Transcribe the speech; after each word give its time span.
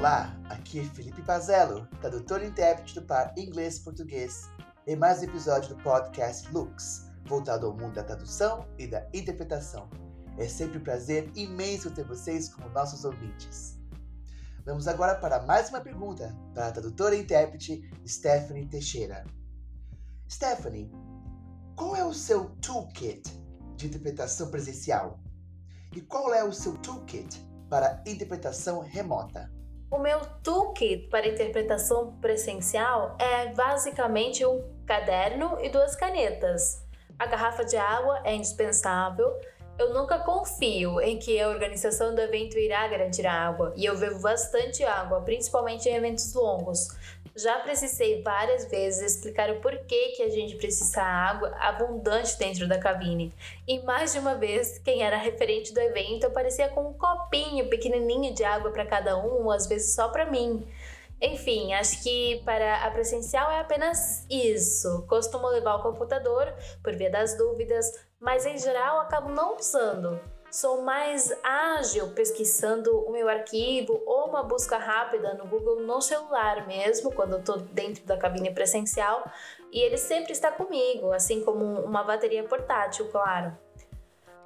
Olá, 0.00 0.34
aqui 0.48 0.80
é 0.80 0.84
Felipe 0.84 1.20
Pazello, 1.20 1.86
tradutor 2.00 2.42
e 2.42 2.46
intérprete 2.46 2.94
do 2.94 3.02
par 3.02 3.34
inglês-português, 3.36 4.48
em 4.86 4.96
mais 4.96 5.20
um 5.20 5.24
episódio 5.24 5.76
do 5.76 5.82
podcast 5.82 6.50
Lux, 6.50 7.10
voltado 7.26 7.66
ao 7.66 7.76
mundo 7.76 7.92
da 7.92 8.02
tradução 8.02 8.66
e 8.78 8.86
da 8.86 9.06
interpretação. 9.12 9.90
É 10.38 10.48
sempre 10.48 10.78
um 10.78 10.82
prazer 10.82 11.30
imenso 11.36 11.90
ter 11.90 12.06
vocês 12.06 12.48
como 12.48 12.70
nossos 12.70 13.04
ouvintes. 13.04 13.78
Vamos 14.64 14.88
agora 14.88 15.16
para 15.16 15.42
mais 15.42 15.68
uma 15.68 15.82
pergunta 15.82 16.34
para 16.54 16.68
a 16.68 16.72
tradutora 16.72 17.14
e 17.14 17.20
intérprete 17.20 17.82
Stephanie 18.08 18.70
Teixeira. 18.70 19.26
Stephanie, 20.30 20.90
qual 21.76 21.94
é 21.94 22.02
o 22.02 22.14
seu 22.14 22.48
toolkit 22.62 23.38
de 23.76 23.88
interpretação 23.88 24.50
presencial? 24.50 25.20
E 25.94 26.00
qual 26.00 26.32
é 26.32 26.42
o 26.42 26.54
seu 26.54 26.78
toolkit 26.78 27.38
para 27.68 28.02
interpretação 28.06 28.80
remota? 28.80 29.59
O 29.90 29.98
meu 29.98 30.20
toolkit 30.44 31.08
para 31.08 31.26
interpretação 31.26 32.12
presencial 32.20 33.16
é 33.18 33.52
basicamente 33.52 34.46
um 34.46 34.62
caderno 34.86 35.58
e 35.60 35.68
duas 35.68 35.96
canetas. 35.96 36.86
A 37.18 37.26
garrafa 37.26 37.64
de 37.64 37.76
água 37.76 38.20
é 38.24 38.32
indispensável. 38.32 39.26
Eu 39.80 39.94
nunca 39.94 40.18
confio 40.18 41.00
em 41.00 41.18
que 41.18 41.40
a 41.40 41.48
organização 41.48 42.14
do 42.14 42.20
evento 42.20 42.58
irá 42.58 42.86
garantir 42.86 43.26
água 43.26 43.72
e 43.74 43.86
eu 43.86 43.96
bebo 43.96 44.20
bastante 44.20 44.84
água, 44.84 45.22
principalmente 45.22 45.88
em 45.88 45.94
eventos 45.94 46.34
longos. 46.34 46.88
Já 47.34 47.60
precisei 47.60 48.20
várias 48.20 48.66
vezes 48.66 49.14
explicar 49.14 49.48
o 49.48 49.58
porquê 49.62 50.12
que 50.14 50.22
a 50.22 50.28
gente 50.28 50.56
precisa 50.56 51.00
água 51.00 51.56
abundante 51.58 52.38
dentro 52.38 52.68
da 52.68 52.78
cabine. 52.78 53.32
E 53.66 53.80
mais 53.80 54.12
de 54.12 54.18
uma 54.18 54.34
vez, 54.34 54.78
quem 54.80 55.02
era 55.02 55.16
referente 55.16 55.72
do 55.72 55.80
evento 55.80 56.26
aparecia 56.26 56.68
com 56.68 56.90
um 56.90 56.92
copinho 56.92 57.66
pequenininho 57.70 58.34
de 58.34 58.44
água 58.44 58.70
para 58.70 58.84
cada 58.84 59.16
um, 59.16 59.50
às 59.50 59.66
vezes 59.66 59.94
só 59.94 60.08
para 60.08 60.30
mim. 60.30 60.62
Enfim, 61.20 61.74
acho 61.74 62.02
que 62.02 62.42
para 62.44 62.84
a 62.84 62.90
presencial 62.90 63.50
é 63.50 63.60
apenas 63.60 64.26
isso. 64.30 65.04
Costumo 65.06 65.48
levar 65.48 65.76
o 65.76 65.82
computador 65.82 66.54
por 66.82 66.94
via 66.96 67.10
das 67.10 67.36
dúvidas, 67.36 67.86
mas 68.18 68.46
em 68.46 68.58
geral 68.58 69.00
acabo 69.00 69.28
não 69.28 69.56
usando 69.56 70.20
sou 70.50 70.82
mais 70.82 71.32
ágil 71.44 72.12
pesquisando 72.12 73.04
o 73.06 73.12
meu 73.12 73.28
arquivo 73.28 74.02
ou 74.04 74.28
uma 74.28 74.42
busca 74.42 74.76
rápida 74.76 75.34
no 75.34 75.46
Google 75.46 75.80
no 75.80 76.00
celular 76.00 76.66
mesmo, 76.66 77.12
quando 77.12 77.34
eu 77.34 77.38
estou 77.38 77.58
dentro 77.58 78.04
da 78.04 78.16
cabine 78.16 78.52
presencial, 78.52 79.30
e 79.72 79.80
ele 79.80 79.96
sempre 79.96 80.32
está 80.32 80.50
comigo, 80.50 81.12
assim 81.12 81.44
como 81.44 81.64
uma 81.80 82.02
bateria 82.02 82.42
portátil, 82.44 83.08
claro. 83.10 83.56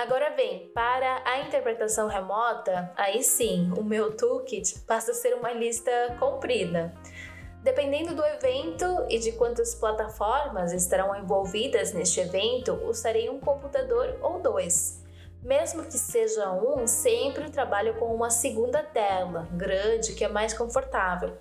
Agora 0.00 0.30
bem, 0.30 0.70
para 0.74 1.22
a 1.26 1.40
interpretação 1.40 2.08
remota, 2.08 2.90
aí 2.96 3.22
sim, 3.22 3.70
o 3.76 3.84
meu 3.84 4.16
toolkit 4.16 4.80
passa 4.86 5.10
a 5.10 5.14
ser 5.14 5.34
uma 5.34 5.52
lista 5.52 5.90
comprida. 6.18 6.94
Dependendo 7.62 8.14
do 8.14 8.24
evento 8.24 8.86
e 9.10 9.18
de 9.18 9.32
quantas 9.32 9.74
plataformas 9.74 10.72
estarão 10.72 11.14
envolvidas 11.14 11.92
neste 11.92 12.18
evento, 12.18 12.72
usarei 12.88 13.28
um 13.28 13.38
computador 13.38 14.16
ou 14.22 14.40
dois. 14.40 15.04
Mesmo 15.42 15.84
que 15.84 15.98
seja 15.98 16.50
um, 16.50 16.86
sempre 16.86 17.50
trabalho 17.50 17.92
com 17.98 18.06
uma 18.06 18.30
segunda 18.30 18.82
tela, 18.82 19.46
grande, 19.52 20.14
que 20.14 20.24
é 20.24 20.28
mais 20.28 20.54
confortável. 20.54 21.36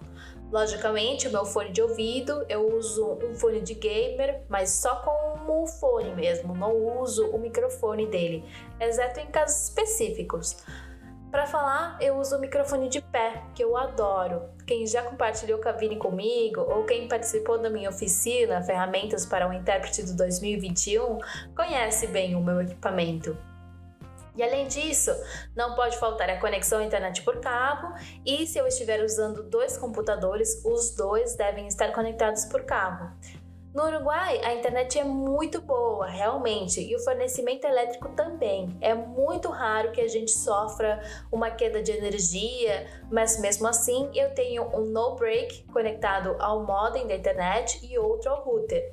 Logicamente, 0.51 1.27
o 1.27 1.31
meu 1.31 1.45
fone 1.45 1.71
de 1.71 1.81
ouvido, 1.81 2.43
eu 2.49 2.75
uso 2.75 3.19
um 3.23 3.35
fone 3.35 3.61
de 3.61 3.75
gamer, 3.75 4.41
mas 4.49 4.71
só 4.71 4.95
como 4.95 5.67
fone 5.67 6.13
mesmo, 6.15 6.55
não 6.55 7.01
uso 7.01 7.27
o 7.27 7.37
microfone 7.37 8.07
dele, 8.07 8.43
exceto 8.79 9.19
em 9.19 9.27
casos 9.27 9.65
específicos. 9.65 10.57
Para 11.29 11.45
falar, 11.45 11.95
eu 12.01 12.17
uso 12.17 12.37
o 12.37 12.39
microfone 12.39 12.89
de 12.89 12.99
pé, 12.99 13.43
que 13.53 13.63
eu 13.63 13.77
adoro. 13.77 14.41
Quem 14.65 14.87
já 14.87 15.03
compartilhou 15.03 15.59
cabine 15.59 15.95
comigo 15.95 16.61
ou 16.61 16.83
quem 16.85 17.07
participou 17.07 17.59
da 17.59 17.69
minha 17.69 17.89
oficina 17.89 18.63
Ferramentas 18.63 19.27
para 19.27 19.47
o 19.47 19.53
Intérprete 19.53 20.01
do 20.01 20.17
2021 20.17 21.19
conhece 21.55 22.07
bem 22.07 22.35
o 22.35 22.41
meu 22.41 22.59
equipamento. 22.59 23.37
E 24.39 24.43
além 24.43 24.67
disso, 24.67 25.11
não 25.53 25.75
pode 25.75 25.97
faltar 25.97 26.29
a 26.29 26.39
conexão 26.39 26.79
à 26.79 26.83
internet 26.85 27.23
por 27.23 27.41
cabo, 27.41 27.93
e 28.25 28.47
se 28.47 28.57
eu 28.57 28.65
estiver 28.65 29.03
usando 29.03 29.43
dois 29.43 29.77
computadores, 29.77 30.63
os 30.63 30.95
dois 30.95 31.35
devem 31.35 31.67
estar 31.67 31.91
conectados 31.91 32.45
por 32.45 32.63
cabo. 32.63 33.11
No 33.73 33.83
Uruguai, 33.83 34.39
a 34.45 34.53
internet 34.53 34.97
é 34.97 35.03
muito 35.03 35.59
boa, 35.59 36.07
realmente, 36.07 36.79
e 36.79 36.95
o 36.95 37.03
fornecimento 37.03 37.67
elétrico 37.67 38.07
também. 38.15 38.77
É 38.79 38.93
muito 38.93 39.49
raro 39.49 39.91
que 39.91 39.99
a 39.99 40.07
gente 40.07 40.31
sofra 40.31 41.01
uma 41.29 41.51
queda 41.51 41.83
de 41.83 41.91
energia, 41.91 42.87
mas 43.11 43.41
mesmo 43.41 43.67
assim 43.67 44.09
eu 44.15 44.33
tenho 44.33 44.63
um 44.73 44.85
no 44.85 45.15
break 45.15 45.65
conectado 45.65 46.37
ao 46.39 46.63
modem 46.65 47.05
da 47.05 47.15
internet 47.15 47.85
e 47.85 47.99
outro 47.99 48.31
ao 48.31 48.41
router. 48.41 48.89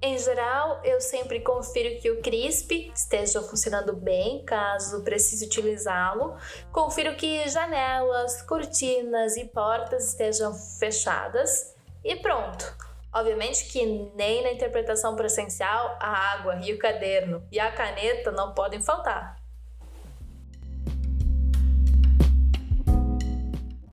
Em 0.00 0.16
geral, 0.16 0.80
eu 0.84 1.00
sempre 1.00 1.40
confiro 1.40 2.00
que 2.00 2.08
o 2.08 2.22
CRISP 2.22 2.92
esteja 2.94 3.42
funcionando 3.42 3.92
bem, 3.96 4.44
caso 4.44 5.02
precise 5.02 5.46
utilizá-lo. 5.46 6.36
Confiro 6.70 7.16
que 7.16 7.48
janelas, 7.48 8.40
cortinas 8.42 9.36
e 9.36 9.44
portas 9.46 10.10
estejam 10.10 10.54
fechadas 10.54 11.74
e 12.04 12.14
pronto. 12.14 12.76
Obviamente 13.12 13.64
que 13.64 13.84
nem 14.14 14.42
na 14.44 14.52
interpretação 14.52 15.16
presencial 15.16 15.96
a 15.98 16.34
água 16.34 16.60
e 16.62 16.72
o 16.72 16.78
caderno 16.78 17.44
e 17.50 17.58
a 17.58 17.72
caneta 17.72 18.30
não 18.30 18.54
podem 18.54 18.80
faltar. 18.80 19.37